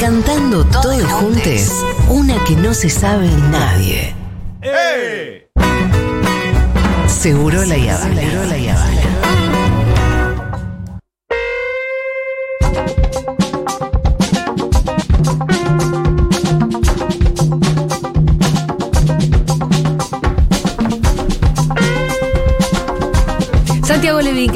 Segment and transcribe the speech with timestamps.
[0.00, 4.14] Cantando todos juntos, una que no se sabe nadie.
[7.06, 8.20] Seguro la Yavana.
[8.22, 9.09] Seguro la Yavana.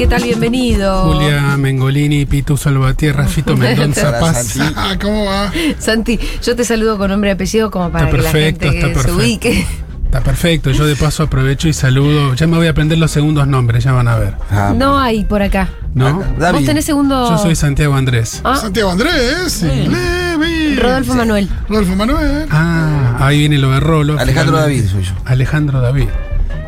[0.05, 0.23] ¿Qué tal?
[0.23, 1.13] Bienvenido.
[1.13, 4.47] Julia Mengolini, Pitu Salvatierra, Fito Mendoza Hola, Paz.
[4.47, 4.73] Santi.
[4.77, 5.51] Ah, ¿Cómo va?
[5.79, 8.77] Santi, yo te saludo con nombre y apellido como para Está que perfecto, la gente
[8.79, 9.17] está se perfecto.
[9.17, 9.65] ubique.
[10.05, 10.71] Está perfecto.
[10.71, 12.35] Yo de paso aprovecho y saludo.
[12.35, 14.35] Ya me voy a aprender los segundos nombres, ya van a ver.
[14.51, 15.69] Ah, No hay por acá.
[15.93, 16.23] ¿No?
[16.37, 16.59] David.
[16.59, 17.29] ¿Vos tenés segundo?
[17.29, 18.41] Yo soy Santiago Andrés.
[18.43, 20.75] Ah, Santiago Andrés, Levi.
[20.75, 21.49] Rodolfo Manuel.
[21.67, 22.47] Rodolfo Manuel.
[22.51, 24.19] Ah, ahí viene lo de Rolo.
[24.19, 24.87] Alejandro finalmente.
[24.87, 25.21] David soy yo.
[25.25, 26.07] Alejandro David.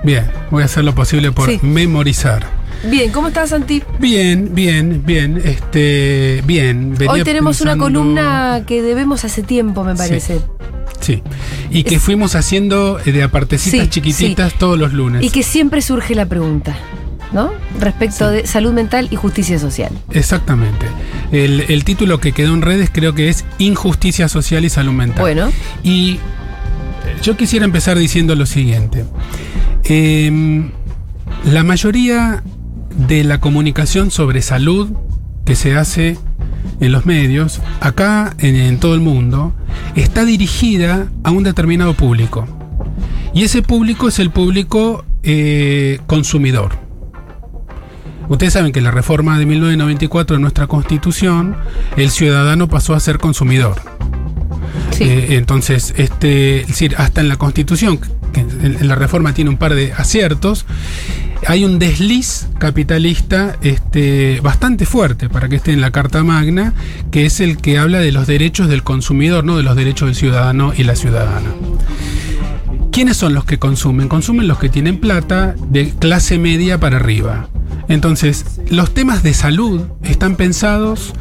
[0.04, 1.60] Bien, voy a hacer lo posible por Sí.
[1.62, 2.57] memorizar.
[2.84, 3.82] Bien, ¿cómo estás, Santi?
[4.00, 5.42] Bien, bien, bien.
[5.44, 6.96] Este, bien.
[7.10, 10.40] Hoy tenemos una columna que debemos hace tiempo, me parece.
[11.02, 11.22] Sí.
[11.70, 15.24] Y que Es- fuimos haciendo eh, de apartecitas Sí, chiquititas todos los lunes.
[15.24, 16.76] Y que siempre surge la pregunta,
[17.34, 17.52] ¿no?
[17.80, 19.92] Respecto de salud mental y justicia social.
[20.12, 20.86] Exactamente.
[21.32, 25.20] El, el título que quedó en redes creo que es Injusticia Social y Salud Mental.
[25.22, 25.52] Bueno,
[25.84, 26.20] Y eh,
[27.22, 29.04] yo quisiera empezar diciendo lo siguiente.
[29.84, 30.72] Em,
[31.52, 32.44] la mayoría
[32.98, 34.90] de la comunicación sobre salud
[35.46, 36.18] que se hace
[36.80, 39.54] en los medios, acá en, en todo el mundo,
[39.96, 42.48] está dirigida a un determinado público.
[43.34, 46.72] Y ese público es el público eh, consumidor.
[48.30, 51.56] Ustedes saben que la reforma de 1994 de nuestra constitución,
[51.96, 53.76] el ciudadano pasó a ser consumidor.
[54.92, 55.04] sí.
[55.06, 58.00] Eh, entonces, este, es decir, hasta en la Constitución,
[58.34, 60.66] que en, en la reforma tiene un par de aciertos,
[61.46, 66.74] hay un desliz capitalista este, bastante fuerte para que esté en la Carta Magna,
[67.12, 70.16] que es el que habla de los derechos del consumidor, no de los derechos del
[70.16, 71.50] ciudadano y la ciudadana.
[72.92, 74.08] ¿Quiénes son los que consumen?
[74.08, 77.48] Consumen los que tienen plata de clase media para arriba.
[77.88, 81.14] Entonces, los temas de salud están pensados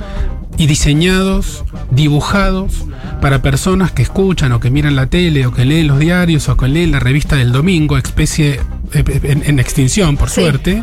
[0.56, 2.86] y diseñados, dibujados
[3.20, 6.56] para personas que escuchan o que miran la tele o que leen los diarios o
[6.56, 8.60] que leen la revista del domingo, especie
[8.92, 10.40] en, en extinción, por Sí.
[10.42, 10.82] suerte,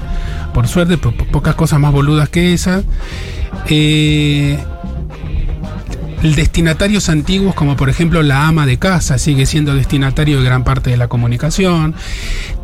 [0.53, 2.83] por suerte, po- po- pocas cosas más boludas que esas.
[3.69, 4.57] Eh,
[6.23, 10.89] destinatarios antiguos como por ejemplo la ama de casa sigue siendo destinatario de gran parte
[10.89, 11.93] de la comunicación.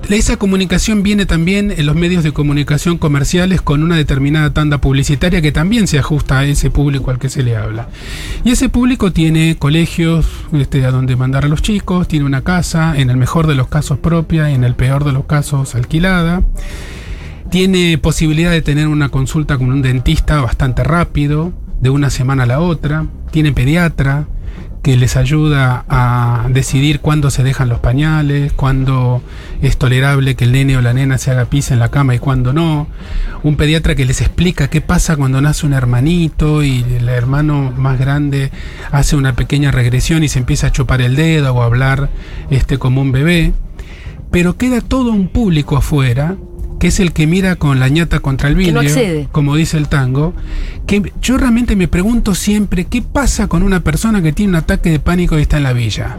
[0.10, 5.42] Esa comunicación viene también en los medios de comunicación comerciales con una determinada tanda publicitaria
[5.42, 7.90] que también se ajusta a ese público al que se le habla.
[8.44, 12.98] Y ese público tiene colegios este, a donde mandar a los chicos, tiene una casa,
[12.98, 16.44] en el mejor de los casos propia y en el peor de los casos alquilada
[17.50, 22.48] tiene posibilidad de tener una consulta con un dentista bastante rápido, de una semana a
[22.48, 24.28] la otra, tiene pediatra
[24.82, 29.22] que les ayuda a decidir cuándo se dejan los pañales, cuándo
[29.62, 32.20] es tolerable que el nene o la nena se haga pis en la cama y
[32.20, 32.88] cuándo no,
[33.44, 38.00] un pediatra que les explica qué pasa cuando nace un hermanito y el hermano más
[38.00, 38.52] grande
[38.92, 42.10] hace una pequeña regresión y se empieza a chupar el dedo o a hablar
[42.50, 43.54] este como un bebé.
[44.32, 46.38] Pero queda todo un público afuera
[46.80, 48.82] que es el que mira con la ñata contra el Que vidrio,
[49.24, 50.34] no como dice el tango,
[50.88, 54.90] que yo realmente me pregunto siempre qué pasa con una persona que tiene un ataque
[54.90, 56.18] de pánico y está en la villa.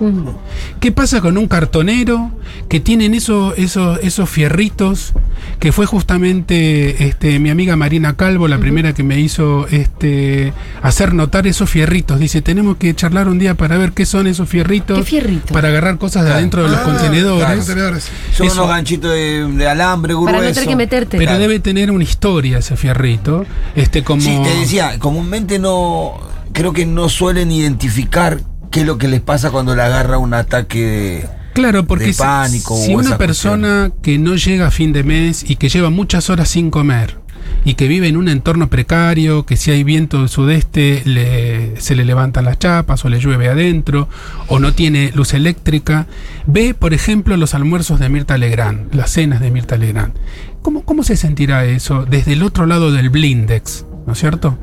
[0.80, 2.30] ¿Qué pasa con un cartonero
[2.68, 5.12] que tienen esos, esos, esos fierritos?
[5.58, 11.14] Que fue justamente este, mi amiga Marina Calvo, la primera que me hizo este, hacer
[11.14, 12.18] notar esos fierritos.
[12.20, 14.98] Dice, tenemos que charlar un día para ver qué son esos fierritos.
[14.98, 15.52] ¿Qué fierrito?
[15.54, 17.44] Para agarrar cosas de adentro de los Ah, contenedores.
[17.44, 18.08] claro, contenedores.
[18.34, 18.54] Son Eso.
[18.56, 20.49] unos ganchitos de, de alambre grueso.
[20.54, 21.16] Para no tener que meterte.
[21.18, 21.40] Pero Claro.
[21.40, 23.46] debe tener una historia ese fierrito.
[23.74, 24.20] Este, como.
[24.22, 26.18] Sí, te decía, comúnmente no.
[26.52, 28.40] Creo que no suelen identificar
[28.70, 31.28] qué es lo que les pasa cuando le agarra un ataque de.
[31.52, 35.44] Claro, porque de si- pánico si, una persona que no llega a fin de mes
[35.48, 37.18] y que lleva muchas horas sin comer
[37.64, 41.94] y que vive en un entorno precario, que si hay viento del sudeste le- se
[41.94, 44.08] le levantan las chapas o le llueve adentro
[44.48, 46.06] o no tiene luz eléctrica,
[46.46, 50.14] ve, por ejemplo, los almuerzos de Mirta Legrand, las cenas de Mirta Legrand.
[50.62, 53.84] ¿Cómo, cómo se sentirá eso desde el otro lado del blindex?
[54.06, 54.58] ¿No es cierto?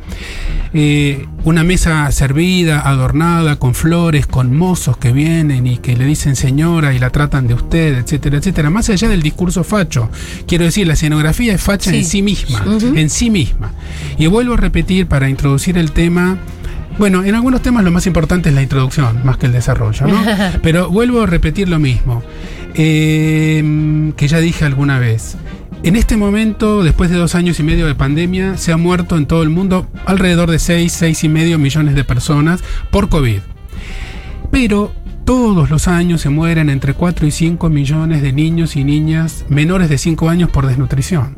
[0.74, 6.36] Eh, una mesa servida, adornada, con flores, con mozos que vienen y que le dicen
[6.36, 8.70] señora y la tratan de usted, etcétera, etcétera.
[8.70, 10.10] Más allá del discurso facho,
[10.48, 11.98] quiero decir, la escenografía es facha Sí.
[12.00, 12.64] en sí misma,
[12.96, 13.72] en sí misma.
[14.18, 16.38] Y vuelvo a repetir para introducir el tema.
[17.00, 20.20] Bueno, en algunos temas lo más importante es la introducción, más que el desarrollo, ¿no?
[20.64, 22.24] Pero vuelvo a repetir lo mismo,
[22.74, 25.38] eh, que ya dije alguna vez.
[25.84, 29.28] En este momento, después de dos años y medio de pandemia, se ha muerto en
[29.28, 33.40] todo el mundo alrededor de 6, 6 y medio millones de personas por COVID.
[34.52, 34.92] Pero
[35.24, 39.90] todos los años se mueren entre 4 y 5 millones de niños y niñas menores
[39.90, 41.36] de 5 años por desnutrición.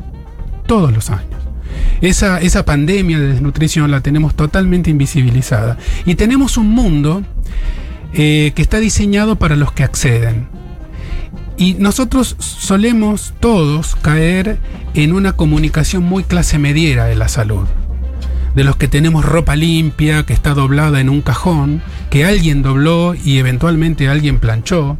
[0.65, 1.39] Todos los años.
[2.01, 5.77] Esa, esa pandemia de desnutrición la tenemos totalmente invisibilizada.
[6.05, 7.23] Y tenemos un mundo
[8.13, 10.47] eh, que está diseñado para los que acceden.
[11.59, 14.59] Y nosotros solemos todos caer
[14.93, 17.67] en una comunicación muy clase mediera de la salud.
[18.55, 23.13] De los que tenemos ropa limpia, que está doblada en un cajón, que alguien dobló
[23.13, 24.97] y eventualmente alguien planchó.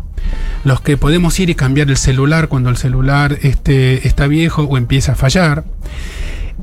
[0.66, 4.78] Los que podemos ir y cambiar el celular cuando el celular este, está viejo o
[4.78, 5.64] empieza a fallar.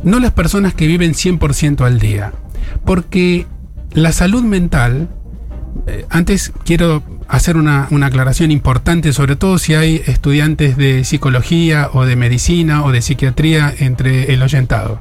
[0.02, 2.34] No las personas que viven 100% al día.
[2.84, 3.46] Porque
[3.92, 5.08] la salud mental
[5.86, 11.90] eh, antes quiero hacer una, una, aclaración importante, sobre todo si hay estudiantes de psicología
[11.92, 15.00] o de medicina o de psiquiatría entre el oyentado.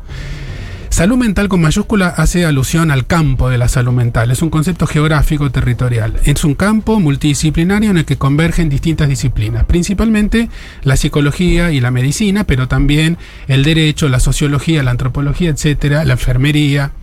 [0.95, 4.31] Salud mental con mayúscula hace alusión al campo de la salud mental.
[4.31, 6.13] Es un concepto geográfico territorial.
[6.23, 10.47] Es un campo multidisciplinario en el que convergen distintas disciplinas, principalmente
[10.83, 13.17] la psicología y la medicina, pero también
[13.49, 16.93] el derecho, la sociología, la antropología, etcétera, la enfermería,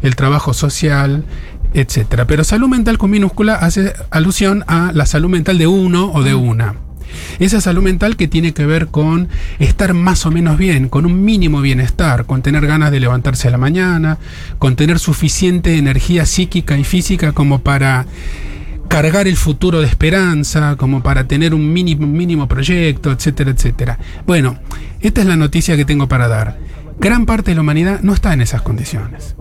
[0.00, 1.26] el trabajo social,
[1.74, 2.26] etcétera.
[2.26, 6.34] Pero salud mental con minúscula hace alusión a la salud mental de uno o de
[6.34, 6.74] una.
[7.38, 9.28] Esa salud mental que tiene que ver con
[9.58, 13.50] estar más o menos bien, con un mínimo bienestar, con tener ganas de levantarse a
[13.50, 14.18] la mañana,
[14.58, 18.06] con tener suficiente energía psíquica y física como para
[18.88, 23.98] cargar el futuro de esperanza, como para tener un mínimo, mínimo proyecto, etcétera, etcétera.
[24.26, 24.58] Bueno,
[25.00, 26.58] esta es la noticia que tengo para dar.
[27.00, 29.34] Gran parte de la humanidad no está en esas condiciones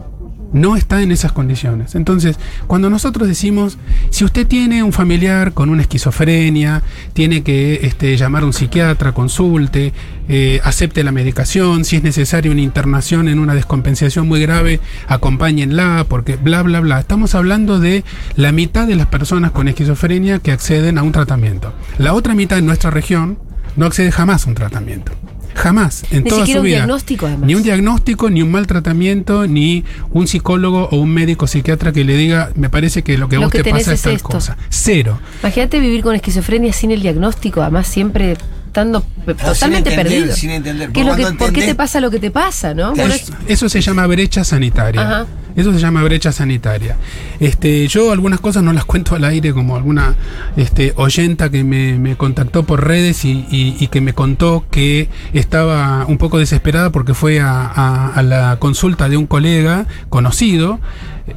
[0.53, 1.95] no está en esas condiciones.
[1.95, 2.37] Entonces,
[2.67, 3.77] cuando nosotros decimos,
[4.09, 6.83] si usted tiene un familiar con una esquizofrenia,
[7.13, 9.93] tiene que este, llamar a un psiquiatra, consulte,
[10.27, 16.05] eh, acepte la medicación, si es necesaria una internación en una descompensación muy grave, acompáñenla,
[16.07, 16.99] porque bla, bla, bla.
[16.99, 18.03] Estamos hablando de
[18.35, 21.73] la mitad de las personas con esquizofrenia que acceden a un tratamiento.
[21.97, 23.37] La otra mitad en nuestra región
[23.75, 25.13] no accede jamás a un tratamiento.
[25.61, 26.75] Jamás, en Ni toda siquiera su un vida.
[26.77, 27.45] diagnóstico, además.
[27.47, 32.03] Ni un diagnóstico, ni un mal tratamiento, ni un psicólogo o un médico psiquiatra que
[32.03, 33.99] le diga, me parece que lo que a Lo vos que te tenés pasa es
[33.99, 34.27] es tal esto.
[34.29, 34.57] cosa.
[34.69, 35.19] Cero.
[35.41, 38.37] Imagínate vivir con esquizofrenia sin el diagnóstico, además siempre
[38.67, 40.35] estando Ah, sin totalmente entender, perdido.
[40.35, 40.91] sin entender.
[40.91, 42.93] ¿Qué es lo que- ¿Por qué te pasa lo que te pasa, no?
[42.93, 43.09] Claro.
[43.09, 45.01] Bueno, Es- eso se llama brecha sanitaria.
[45.01, 45.25] Ajá.
[45.55, 46.97] Eso se llama brecha sanitaria.
[47.39, 50.15] Este, yo algunas cosas no las cuento al aire, como alguna
[50.55, 55.09] este, oyenta que me, me contactó por redes y, y- y que me contó que
[55.33, 60.79] estaba un poco desesperada porque fue a, a- a la consulta de un colega conocido,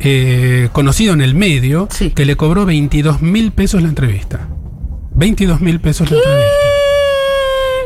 [0.01, 2.11] eh, conocido en el medio, Sí.
[2.11, 4.49] que le cobró 22 mil pesos la entrevista.
[5.17, 6.51] 22 mil pesos la entrevista.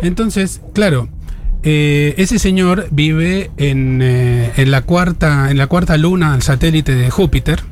[0.03, 1.09] Entonces, claro,
[1.63, 6.95] eh, ese señor vive en, eh, en la cuarta, en la cuarta luna del satélite
[6.95, 7.63] de Júpiter.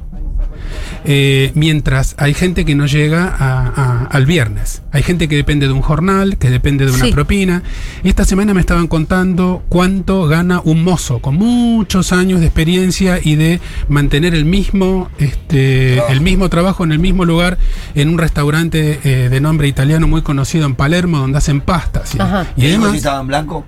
[1.08, 4.82] eh, mientras hay gente que no llega a- a- al viernes.
[4.90, 7.12] Hay gente que depende de un jornal, que depende de una Sí.
[7.12, 7.62] propina.
[8.02, 13.36] Esta semana me estaban contando cuánto gana un mozo con muchos años de experiencia y
[13.36, 17.56] de mantener el mismo, este, el mismo trabajo en el mismo lugar
[17.94, 22.16] en un restaurante eh, de nombre italiano muy conocido en Palermo donde hacen pastas.
[22.16, 22.46] Y, Ajá.
[22.56, 23.64] y ¿Y además además estaba en blanco?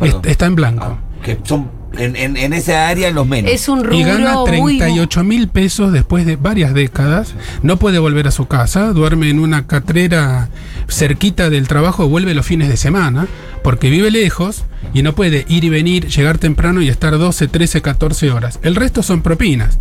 [0.00, 0.22] Perdón.
[0.24, 0.98] está en blanco.
[0.98, 3.50] Ah, que son en, en, en esa área los menos.
[3.50, 7.34] es un Y gana rubro muy 38 mil pesos después de varias décadas.
[7.62, 8.92] No puede volver a su casa.
[8.92, 10.48] Duerme en una catrera
[10.88, 12.08] cerquita del trabajo.
[12.08, 13.26] Vuelve los fines de semana.
[13.62, 14.64] Porque vive lejos
[14.94, 18.58] y no puede ir y venir, llegar temprano y estar 12, 13, 14 horas.
[18.62, 19.78] El resto son propinas.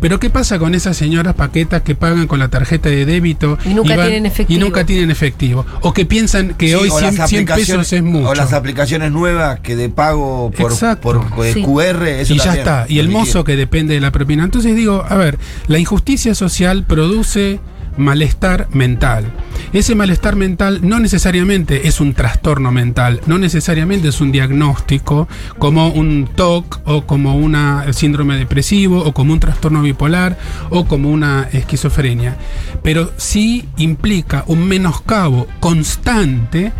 [0.00, 3.70] Pero ¿qué pasa con esas señoras paquetas que pagan con la tarjeta de débito Y
[3.74, 4.58] nunca tienen efectivo.
[4.58, 5.64] y nunca tienen efectivo?
[5.82, 8.28] O que piensan que Sí, hoy o 100, las 100 aplicaciones- pesos es mucho.
[8.30, 11.02] O las aplicaciones nuevas que de pago por, Exacto.
[11.02, 11.62] por eh, Sí.
[11.62, 12.20] QR.
[12.20, 12.86] Eso y ya está.
[12.88, 14.44] Y el mozo que depende de la propina.
[14.44, 17.60] Entonces digo, a ver, la injusticia social produce
[17.98, 19.30] malestar mental.
[19.72, 25.28] Ese malestar mental no necesariamente es un trastorno mental, no necesariamente es un diagnóstico
[25.58, 27.56] como un TOC o como un
[27.92, 30.38] síndrome depresivo o como un trastorno bipolar
[30.70, 32.36] o como una esquizofrenia,
[32.82, 36.72] pero sí implica un menoscabo constante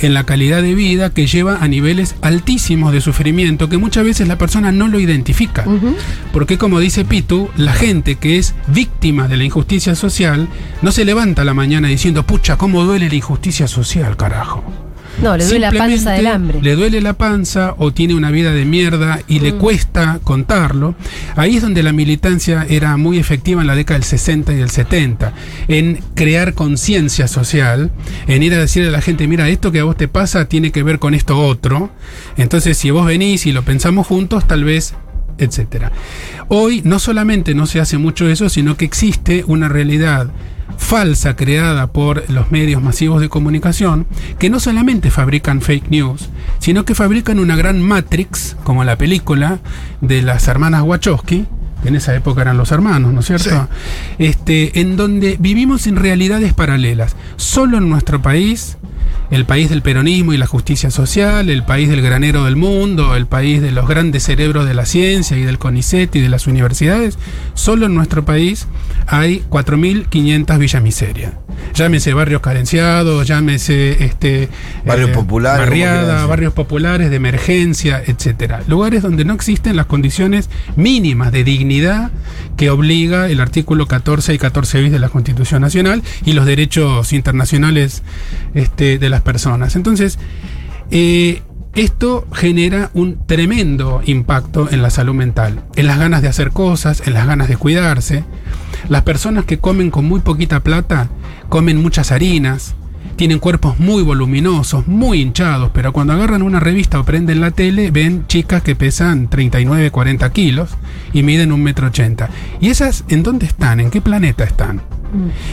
[0.00, 4.28] en la calidad de vida que lleva a niveles altísimos de sufrimiento que muchas veces
[4.28, 5.64] la persona no lo identifica.
[6.32, 10.48] Porque como dice Pitu, la gente que es víctima de la injusticia social
[10.82, 14.64] no se levanta a la mañana diciendo, pucha, cómo duele la injusticia social, carajo.
[15.22, 16.58] No, le duele la panza del hambre.
[16.60, 19.58] Le duele la panza o tiene una vida de mierda y le Mm.
[19.58, 20.94] cuesta contarlo.
[21.36, 24.68] Ahí es donde la militancia era muy efectiva en la década del 60 y del
[24.68, 25.32] 70,
[25.68, 27.90] en crear conciencia social,
[28.26, 30.70] en ir a decirle a la gente, mira, esto que a vos te pasa tiene
[30.70, 31.88] que ver con esto otro.
[32.36, 34.94] Entonces, si vos venís y lo pensamos juntos, tal vez
[35.38, 35.92] etcétera.
[36.48, 40.28] Hoy no solamente no se hace mucho eso, sino que existe una realidad
[40.76, 44.06] falsa creada por los medios masivos de comunicación
[44.38, 49.58] que no solamente fabrican fake news, sino que fabrican una gran matrix, como la película
[50.00, 51.46] de las hermanas Wachowski,
[51.84, 53.68] en esa época eran los hermanos, ¿no es cierto?
[54.18, 57.16] Este, en donde vivimos en realidades paralelas.
[57.36, 58.76] Solo en nuestro país
[59.30, 63.26] el país del peronismo y la justicia social, el país del granero del mundo, el
[63.26, 67.18] país de los grandes cerebros de la ciencia y del CONICET y de las universidades,
[67.54, 68.66] solo en nuestro país
[69.06, 71.45] hay 4.500 villas miseria.
[71.74, 74.48] Llámese barrios carenciados, llámese este,
[74.84, 78.62] Barrios populares, como quieran barriada, barrios populares de emergencia, etcétera.
[78.66, 82.10] Lugares donde no existen las condiciones mínimas de dignidad
[82.56, 87.12] que obliga el artículo 14 y 14 bis de la Constitución Nacional y los derechos
[87.12, 88.02] internacionales
[88.54, 89.76] este, de las personas.
[89.76, 90.18] Entonces,
[90.90, 91.42] eh,
[91.76, 97.02] esto genera un tremendo impacto en la salud mental, en las ganas de hacer cosas,
[97.06, 98.24] en las ganas de cuidarse.
[98.88, 101.10] Las personas que comen con muy poquita plata
[101.48, 102.74] comen muchas harinas,
[103.16, 107.90] tienen cuerpos muy voluminosos, muy hinchados, pero cuando agarran una revista o prenden la tele
[107.90, 110.70] ven chicas que pesan 39, 40 kilos
[111.12, 112.28] y miden un metro ochenta.
[112.60, 113.80] ¿Y esas en dónde están?
[113.80, 114.82] ¿En qué planeta están?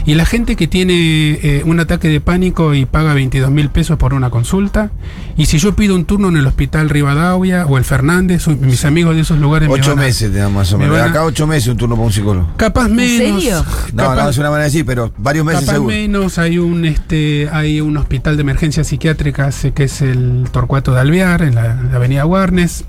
[0.05, 0.93] Y la gente que tiene
[1.41, 4.91] eh, un ataque de pánico y paga 22 mil pesos por una consulta.
[5.37, 9.15] Y si yo pido un turno en el hospital Rivadavia o el Fernández, mis amigos
[9.15, 10.99] de esos lugares me Ocho van a- meses más o me menos.
[10.99, 12.49] a- Acá ocho meses un turno para un psicólogo.
[12.57, 13.41] Capaz menos.
[13.43, 13.65] serio?
[13.93, 15.93] No, capaz- no es una manera de decir, pero varios meses Capaz seguro.
[15.93, 20.99] menos, hay un este hay un hospital de emergencias psiquiátricas que es el Torcuato de
[21.01, 22.85] Alvear, en la, la avenida Warnes.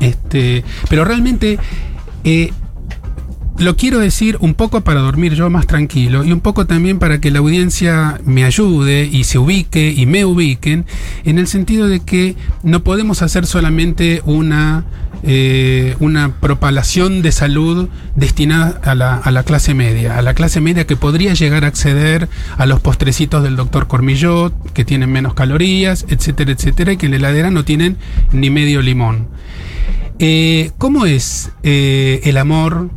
[0.00, 1.58] Este, pero realmente
[2.24, 2.52] eh,
[3.62, 7.20] lo quiero decir un poco para dormir yo más tranquilo y un poco también para
[7.20, 10.84] que la audiencia me ayude y se ubique y me ubiquen
[11.24, 14.84] en el sentido de que no podemos hacer solamente una
[15.24, 20.60] eh, una propalación de salud destinada a la, a la clase media, a la clase
[20.60, 25.34] media que podría llegar a acceder a los postrecitos del doctor Cormillot, que tienen menos
[25.34, 27.98] calorías, etcétera, etcétera, y que en la heladera no tienen
[28.32, 29.28] ni medio limón.
[30.18, 32.90] Eh, ¿Cómo es eh, el amor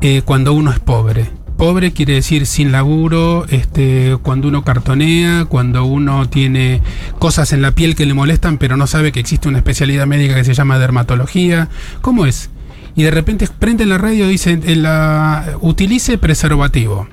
[0.00, 1.30] eh, cuando uno es pobre?
[1.56, 6.80] Pobre quiere decir sin laburo, este, cuando uno cartonea, cuando uno tiene
[7.18, 10.34] cosas en la piel que le molestan, pero no sabe que existe una especialidad médica
[10.34, 11.68] que se llama dermatología.
[12.00, 12.48] ¿Cómo es?
[12.96, 17.08] Y de repente prenden la radio y dicen, eh, la, utilice preservativo.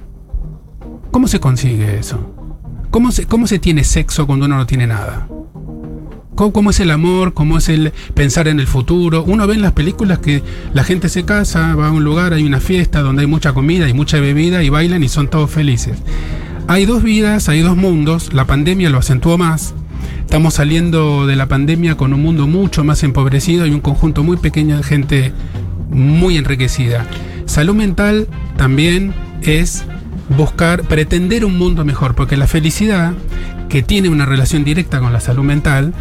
[1.12, 2.34] ¿Cómo se consigue eso?
[2.90, 5.28] ¿Cómo se, ¿Cómo se tiene sexo cuando uno no tiene nada?
[6.38, 7.34] ¿Cómo, es el amor?
[7.34, 9.24] ¿Cómo es el pensar en el futuro?
[9.24, 12.44] Uno ve en las películas que la gente se casa, va a un lugar, hay
[12.44, 15.98] una fiesta donde hay mucha comida y mucha bebida y bailan y son todos felices.
[16.68, 19.74] Hay dos vidas, hay dos mundos, la pandemia lo acentuó más.
[20.22, 24.38] Estamos saliendo de la pandemia con un mundo mucho más empobrecido y un conjunto muy
[24.38, 25.34] pequeño de gente
[25.90, 27.08] muy enriquecida.
[27.48, 28.28] Salud mental
[28.58, 29.86] también es
[30.38, 33.14] buscar, pretender un mundo mejor, porque la felicidad,
[33.70, 35.94] que tiene una relación directa con la salud mental,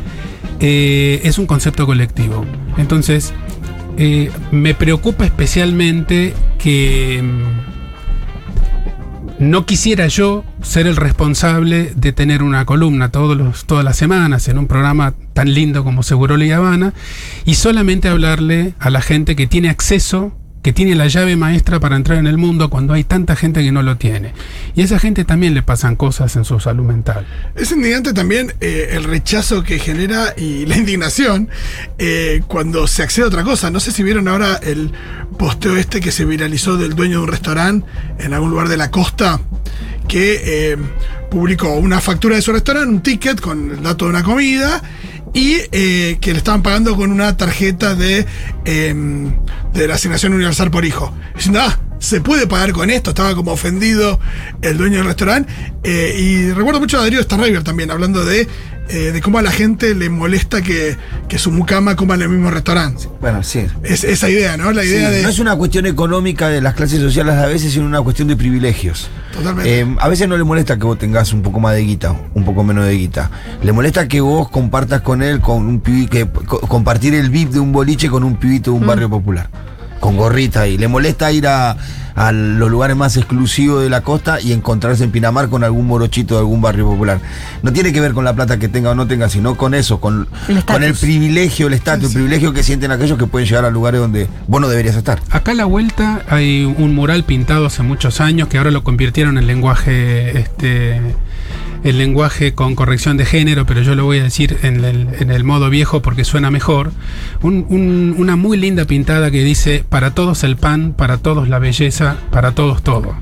[0.61, 2.45] eh, es un concepto colectivo.
[2.79, 3.33] Entonces,
[3.99, 7.77] eh, me preocupa especialmente que mm,
[9.39, 14.49] no quisiera yo ser el responsable de tener una columna todos los, todas las semanas
[14.49, 16.95] en un programa tan lindo como Seguro La Habana
[17.45, 21.95] y solamente hablarle a la gente que tiene acceso que tiene la llave maestra para
[21.95, 24.33] entrar en el mundo cuando hay tanta gente que no lo tiene.
[24.75, 27.25] Y a esa gente también le pasan cosas en su salud mental.
[27.55, 31.51] Es indignante también eh, el rechazo que genera y la indignación
[31.99, 33.71] eh, cuando se accede a otra cosa.
[33.71, 34.91] No sé si vieron ahora el
[35.39, 37.87] posteo este que se viralizó del dueño de un restaurante
[38.19, 39.41] en algún lugar de la costa
[40.09, 40.41] que
[40.73, 40.77] eh,
[41.31, 44.83] publicó una factura de su restaurante, un ticket con el dato de una comida
[45.37, 48.25] y eh, que le estaban pagando con una tarjeta de,
[48.65, 48.95] eh,
[49.75, 51.15] de la asignación universal por hijo.
[51.35, 53.11] Diciendo, ah, se puede pagar con esto.
[53.11, 54.19] Estaba como ofendido
[54.63, 55.53] el dueño del restaurante.
[55.83, 58.49] Eh, y recuerdo mucho a Darío Starriver también, hablando de,
[58.89, 60.97] eh, de cómo a la gente le molesta que,
[61.29, 63.09] que su mucama coma en el mismo restaurante.
[63.21, 63.67] Bueno, sí.
[63.83, 64.73] Es esa idea, ¿no?
[64.73, 65.23] La Sí, idea de.
[65.23, 68.37] No es una cuestión económica de las clases sociales a veces, sino una cuestión de
[68.37, 69.09] privilegios.
[69.33, 69.81] Totalmente.
[69.81, 72.45] Eh, a veces no le molesta que vos tengas un poco más de guita, un
[72.45, 73.31] poco menos de guita.
[73.63, 77.51] Le molesta que vos compartas con él, con un pibi- que co- compartir el VIP
[77.51, 79.49] de un boliche con un pibito de un barrio popular.
[80.07, 81.77] Con gorrita y le molesta ir a,
[82.17, 86.35] a los lugares más exclusivos de la costa y encontrarse en Pinamar con algún morochito
[86.35, 87.21] de algún barrio popular.
[87.63, 90.01] No tiene que ver con la plata que tenga o no tenga, sino con eso,
[90.01, 93.65] con, El con el privilegio, el estatus, el privilegio que sienten aquellos que pueden llegar
[93.65, 95.21] a lugares donde vos no deberías estar.
[95.31, 99.39] Acá a la vuelta hay un mural pintado hace muchos años que ahora lo convirtieron
[99.39, 101.01] en lenguaje, este,
[101.87, 105.31] el lenguaje con corrección de género, pero yo lo voy a decir en el, en
[105.31, 106.93] el modo viejo porque suena mejor.
[107.43, 111.59] Un- un- una muy linda pintada que dice, para todos el pan, para todos la
[111.59, 113.15] belleza, para todos todo.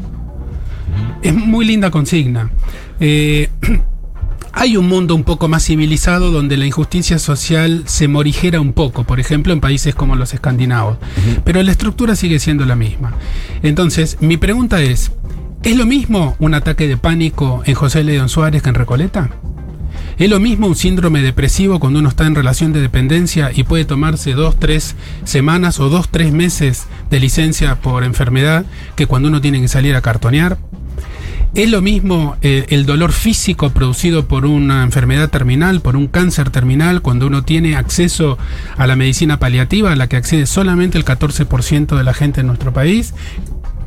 [1.22, 2.50] Es muy linda consigna.
[3.00, 3.48] Eh,
[4.56, 9.02] Hay un mundo un poco más civilizado donde la injusticia social se morigera un poco,
[9.02, 10.96] por ejemplo en países como los escandinavos,
[11.44, 13.14] pero la estructura sigue siendo la misma.
[13.64, 15.10] Entonces, mi pregunta es,
[15.64, 19.30] ¿es lo mismo un ataque de pánico en José León Suárez que en Recoleta?
[20.18, 23.84] ¿Es lo mismo un síndrome depresivo cuando uno está en relación de dependencia y puede
[23.84, 24.94] tomarse dos, tres
[25.24, 29.96] semanas o dos, tres meses de licencia por enfermedad que cuando uno tiene que salir
[29.96, 30.58] a cartonear?
[31.54, 36.50] ¿Es lo mismo eh, el dolor físico producido por una enfermedad terminal, por un cáncer
[36.50, 38.38] terminal, cuando uno tiene acceso
[38.76, 42.48] a la medicina paliativa, a la que accede solamente el 14% de la gente en
[42.48, 43.14] nuestro país?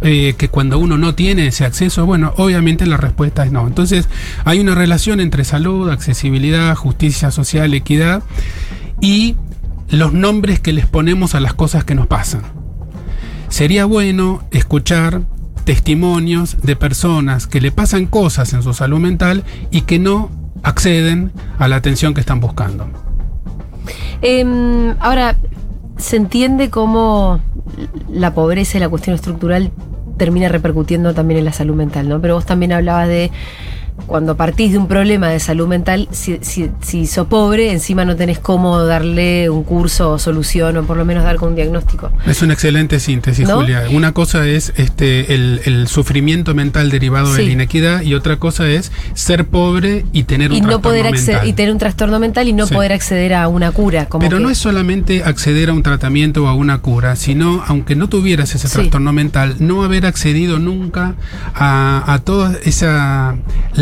[0.01, 3.66] Eh, que cuando uno no tiene ese acceso, bueno, obviamente la respuesta es no.
[3.68, 4.08] Entonces,
[4.46, 8.24] hay una relación entre salud, accesibilidad, justicia social, equidad
[9.01, 9.36] y
[9.89, 12.42] los nombres que les ponemos a las cosas que nos pasan.
[13.50, 15.22] Sería bueno escuchar
[15.63, 20.30] testimonios de personas que le pasan cosas en su salud mental y que no
[20.63, 22.88] acceden a la atención que están buscando.
[24.22, 25.38] Em, ahora,
[25.98, 27.42] se entiende cómo
[28.09, 29.71] la pobreza y la cuestión estructural
[30.17, 32.19] termina repercutiendo también en la salud mental, ¿no?
[32.19, 33.31] Pero vos también hablabas de
[34.06, 38.16] cuando partís de un problema de salud mental, si, si, si sos pobre, encima no
[38.16, 42.12] tenés cómo darle un curso o solución o por lo menos dar con un diagnóstico.
[42.25, 43.56] Es una excelente síntesis, ¿No?
[43.58, 43.84] Julia.
[43.92, 48.68] Una cosa es este el, el sufrimiento mental derivado de la inequidad y otra cosa
[48.70, 51.50] es ser pobre y tener un no trastorno poder acceder, mental.
[51.50, 52.74] y tener un trastorno mental y no Sí.
[52.74, 54.06] poder acceder a una cura.
[54.08, 57.63] Como Pero que- no es solamente acceder a un tratamiento o a una cura, sino,
[57.68, 58.74] aunque no tuvieras ese Sí.
[58.75, 61.16] trastorno mental, no haber accedido nunca
[61.56, 63.36] a, a toda esa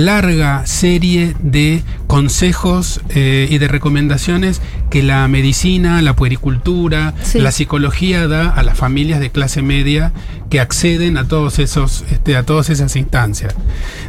[0.05, 7.39] larga serie de consejos eh, y de recomendaciones que la medicina, la puericultura, Sí.
[7.39, 10.13] la psicología da a las familias de clase media
[10.49, 13.53] que acceden a todos esos, este, a todas esas instancias.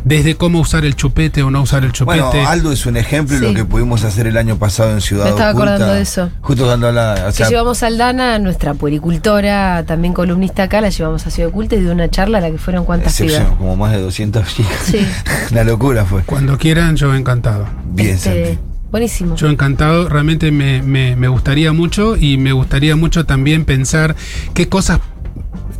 [0.05, 2.21] Desde cómo usar el chupete o no usar el chupete.
[2.21, 5.25] Bueno, Aldo es un ejemplo de lo que pudimos hacer el año pasado en Ciudad
[5.25, 5.73] Me estaba Oculta.
[5.75, 6.31] acordando de eso.
[6.43, 7.27] Justo cuando la.
[7.31, 11.75] O que llevamos a Aldana, nuestra puericultora, también columnista acá, la llevamos a Ciudad Oculta
[11.77, 13.59] y de una charla a la que fueron cuantas excepción, pibas.
[13.59, 14.73] como más de 200 chicas.
[14.85, 14.99] Sí.
[15.53, 16.23] Una locura fue.
[16.25, 17.67] Cuando quieran, yo encantado.
[17.93, 18.59] Bien, Este, Santi.
[18.91, 19.37] buenísimo.
[19.37, 24.17] Yo encantado, realmente me, me- me gustaría mucho y me gustaría mucho también pensar
[24.55, 25.01] qué cosas,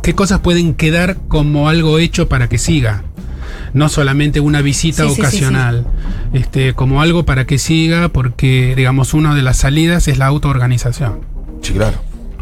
[0.01, 3.03] qué cosas pueden quedar como algo hecho para que siga.
[3.73, 5.85] No solamente una visita Sí, sí, sí, ocasional,
[6.33, 11.19] Este, como algo para que siga, porque digamos una de las salidas es la autoorganización.
[11.61, 11.97] Sí, claro.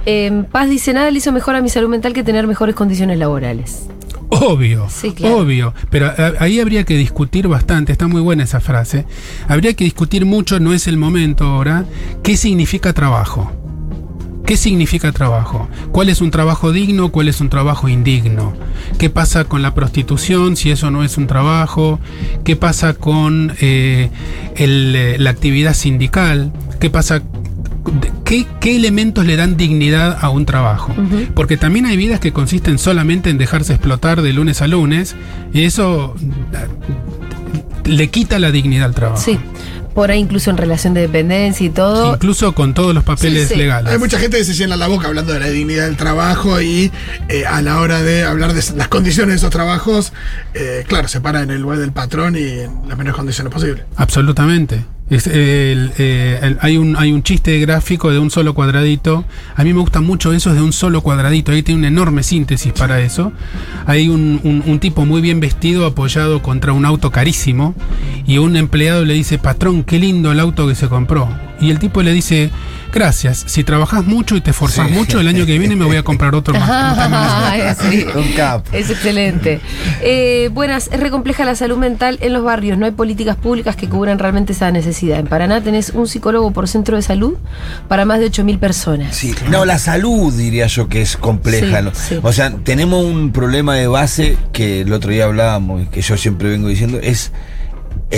[0.08, 3.18] Eh, Paz dice, nada le hizo mejor a mi salud mental que tener mejores condiciones
[3.18, 3.88] laborales.
[4.30, 5.38] Obvio, Sí, claro.
[5.40, 9.06] obvio, pero a- ahí habría que discutir bastante, está muy buena esa frase,
[9.48, 11.86] habría que discutir mucho, no es el momento ahora,
[12.24, 13.52] qué significa trabajo.
[14.46, 15.68] ¿Qué significa trabajo?
[15.92, 17.10] ¿Cuál es un trabajo digno?
[17.12, 18.54] ¿Cuál es un trabajo indigno?
[19.00, 22.00] ¿Qué pasa con la prostitución si eso no es un trabajo?
[22.44, 24.12] ¿Qué pasa con eh,
[24.56, 26.54] el, eh, la actividad sindical?
[26.80, 27.24] ¿Qué pasa?
[28.24, 30.96] ¿Qué, qué elementos le dan dignidad a un trabajo?
[31.36, 35.16] Porque también hay vidas que consisten solamente en dejarse explotar de lunes a lunes
[35.54, 36.16] y eso
[36.54, 39.22] eh, le quita la dignidad al trabajo.
[39.22, 39.38] Sí,
[39.94, 42.14] por ahí incluso en relación de dependencia y todo.
[42.16, 43.60] Incluso con todos los papeles Sí, sí.
[43.60, 43.94] legales.
[43.94, 46.92] Hay mucha gente que se llena la boca hablando de la dignidad del trabajo y
[47.30, 50.12] eh, a la hora de hablar de las condiciones de esos trabajos,
[50.56, 53.84] eh, claro, se para en el lugar del patrón y en las menores condiciones posibles.
[53.96, 54.84] Absolutamente.
[55.08, 59.24] Es, el- eh, hay, un, hay un chiste gráfico de un solo cuadradito.
[59.56, 61.52] A mí me gusta mucho eso de un solo cuadradito.
[61.52, 63.32] Ahí tiene una enorme síntesis para eso.
[63.86, 67.76] Hay un- un tipo muy bien vestido apoyado contra un auto carísimo.
[68.26, 71.30] Y un empleado le dice, patrón, qué lindo el auto que se compró.
[71.60, 72.50] Y el tipo le dice,
[72.94, 73.44] gracias.
[73.48, 74.94] Si trabajas mucho y te esforzás Sí.
[74.94, 76.70] mucho, el año que viene me voy a comprar otro más.
[76.70, 78.06] Ay, sí.
[78.14, 78.66] Un cap.
[78.74, 79.62] Es excelente.
[80.02, 82.78] Eh, buenas, es re compleja la salud mental en los barrios.
[82.78, 85.20] No hay políticas públicas que cubran realmente esa necesidad.
[85.20, 87.36] En Paraná tenés un psicólogo por centro de salud
[87.88, 89.16] para más de 8.000 personas.
[89.16, 91.80] Sí, no, la salud diría yo que es compleja.
[91.80, 91.92] Sí, ¿no?
[91.94, 92.20] sí.
[92.22, 96.18] O sea, tenemos un problema de base que el otro día hablábamos y que yo
[96.18, 97.32] siempre vengo diciendo, es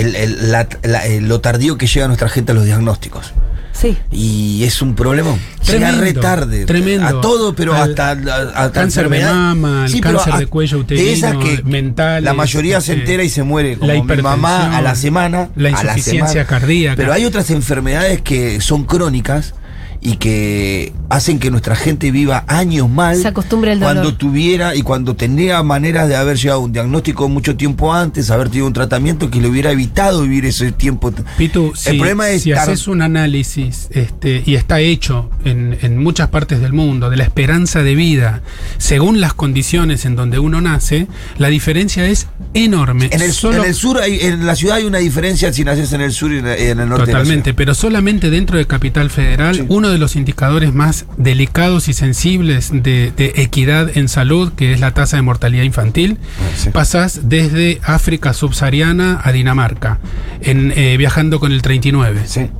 [0.00, 3.32] el, el- la- la- eh, lo tardío que llega nuestra gente a los diagnósticos.
[3.72, 3.96] Sí.
[4.10, 5.30] Y es un problema.
[5.32, 6.64] Llega Tremendo, re tarde.
[6.66, 7.06] tremendo.
[7.06, 9.32] A todo, pero Al hasta, a- hasta cáncer de enfermedad.
[9.32, 13.02] mama, el cáncer a- de cuello de esas uterino, que mentales, La mayoría se este,
[13.04, 13.76] entera y se muere.
[13.76, 15.50] Como la mi hipertensión, mamá a la semana.
[15.54, 16.46] la a insuficiencia semana.
[16.48, 16.96] cardíaca.
[16.96, 19.54] Pero hay otras enfermedades que son crónicas
[20.00, 23.16] y que hacen que nuestra gente viva años mal.
[23.20, 23.94] Se acostumbra al dolor.
[23.94, 28.30] Cuando tuviera y cuando tenía maneras de haber llegado a un diagnóstico mucho tiempo antes,
[28.30, 31.12] haber tenido un tratamiento que le hubiera evitado vivir ese tiempo.
[31.36, 35.98] Pitu, El si, problema es si haces un análisis este, y está hecho en, en
[35.98, 38.42] muchas partes del mundo de la esperanza de vida
[38.78, 41.08] según las condiciones en donde uno nace,
[41.38, 43.08] la diferencia es enorme.
[43.12, 45.92] En el, Solo- en el sur, hay, en la ciudad hay una diferencia si naces
[45.92, 47.06] en el sur y en el norte.
[47.06, 49.64] de la Totalmente, pero solamente dentro de Capital Federal, Sí.
[49.68, 54.80] uno de los indicadores más delicados y sensibles de, de equidad en salud, que es
[54.80, 56.18] la tasa de mortalidad infantil,
[56.56, 56.70] sí.
[56.70, 59.98] pasas desde África subsahariana a Dinamarca,
[60.40, 62.26] en, eh, viajando con el 39.
[62.26, 62.48] ciudad.
[62.48, 62.52] Sí.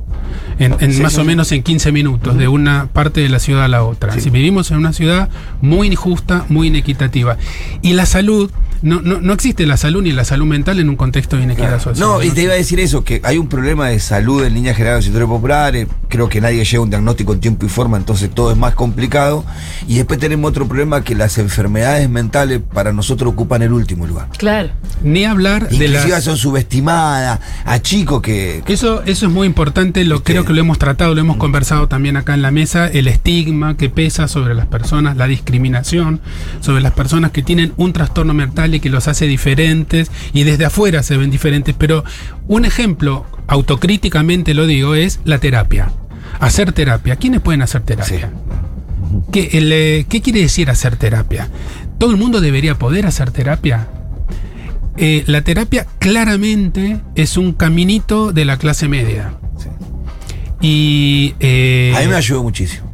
[0.59, 1.27] En, en Sí, más sí, o sí.
[1.27, 4.19] menos en 15 minutos de una parte de la ciudad a la otra.
[4.19, 5.29] Si vivimos en una ciudad
[5.61, 7.37] muy injusta, muy inequitativa.
[7.81, 10.95] Y la salud, no, no, no existe la salud ni la salud mental en un
[10.95, 11.83] contexto de inequidad Claro.
[11.83, 12.07] social.
[12.07, 14.75] No, y te iba a decir eso, que hay un problema de salud en líneas
[14.77, 17.69] generales del sector popular, eh, creo que nadie llega a un diagnóstico en tiempo y
[17.69, 19.45] forma, entonces todo es más complicado.
[19.87, 24.29] Y después tenemos otro problema que las enfermedades mentales para nosotros ocupan el último lugar.
[24.37, 24.69] Claro.
[25.03, 26.23] Ni hablar de Inclusive las...
[26.23, 28.63] son subestimadas, a chicos que...
[28.65, 31.37] que- Eso, eso es muy importante, lo Este- creo que lo hemos tratado, lo hemos
[31.37, 36.21] conversado también acá en la mesa, el estigma que pesa sobre las personas, la discriminación
[36.61, 40.65] sobre las personas que tienen un trastorno mental y que los hace diferentes y desde
[40.65, 41.75] afuera se ven diferentes.
[41.77, 42.03] Pero
[42.47, 45.91] un ejemplo, autocríticamente lo digo, es la terapia.
[46.39, 47.15] Hacer terapia.
[47.17, 48.31] ¿Quiénes pueden hacer terapia?
[49.31, 51.49] ¿Qué, el, eh, ¿Qué quiere decir hacer terapia?
[51.97, 53.87] ¿Todo el mundo debería poder hacer terapia?
[54.97, 59.33] Eh, la terapia claramente es un caminito de la clase media.
[59.57, 59.67] Sí.
[60.61, 61.35] Y.
[61.39, 62.87] eh, A mí me ayudó muchísimo.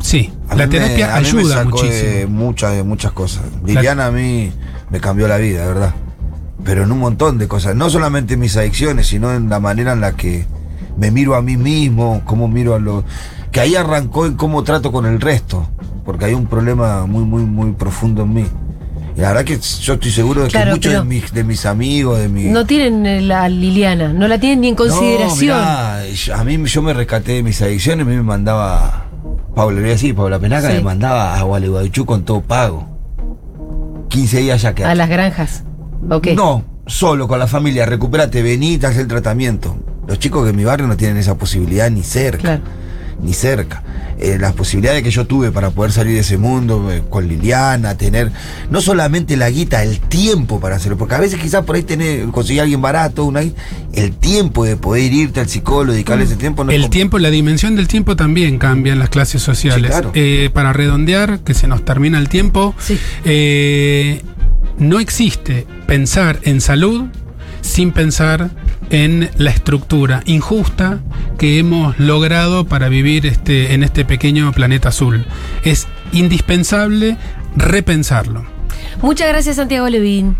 [0.00, 2.28] Sí, A la me- terapia me ayuda De muchísimo.
[2.28, 3.44] muchas, de muchas cosas.
[3.64, 4.50] Liliana a mí
[4.94, 5.92] me cambió la vida, verdad.
[6.62, 7.74] Pero en un montón de cosas.
[7.74, 10.46] No solamente en mis adicciones, sino en la manera en la que
[10.96, 13.02] me miro a mí mismo, cómo miro a los.
[13.50, 15.68] Que ahí arrancó en cómo trato con el resto.
[16.04, 18.46] Porque hay un problema muy, muy, muy profundo en mí.
[19.16, 21.66] Y la verdad que yo estoy seguro de Claro, que muchos de mis, de mis
[21.66, 22.46] amigos, de mis.
[22.52, 25.58] No tienen eh, la Liliana, no la tienen ni en consideración.
[25.58, 29.06] No, mirá, a mí yo me rescaté de mis adicciones, a mí me mandaba.
[29.56, 30.74] Pablo, le voy a decir, Paula Penaca Sí.
[30.74, 32.93] me mandaba a Gualeguaychú con todo pago.
[34.14, 35.64] 15 días ya que a las granjas.
[36.36, 39.76] No, solo con la familia, recuperate, vení, haces el tratamiento.
[40.06, 42.40] Los chicos de mi barrio no tienen esa posibilidad ni cerca.
[42.40, 42.62] Claro.
[43.22, 43.82] Ni cerca.
[44.18, 47.96] Eh, las posibilidades que yo tuve para poder salir de ese mundo eh, con Liliana,
[47.96, 48.30] tener
[48.70, 52.26] no solamente la guita, el tiempo para hacerlo, porque a veces quizás por ahí tener,
[52.28, 56.64] conseguir a alguien barato, una, el tiempo de poder irte al psicólogo, dedicarle ese tiempo.
[56.64, 59.86] No es El como- tiempo, la dimensión del tiempo también cambia en las clases sociales.
[59.86, 60.10] Sí, claro.
[60.14, 62.98] Eh, para redondear, que se nos termina el tiempo, Sí.
[63.24, 64.22] eh,
[64.78, 67.04] no existe pensar en salud
[67.64, 68.50] sin pensar
[68.90, 71.00] en la estructura injusta
[71.38, 75.24] que hemos logrado para vivir este, en este pequeño planeta azul.
[75.64, 77.16] Es indispensable
[77.56, 78.44] repensarlo.
[79.00, 80.36] Muchas gracias, Santiago Levín.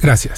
[0.00, 0.26] Gracias.